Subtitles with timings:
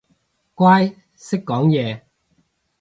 [0.55, 2.01] 乖，識講嘢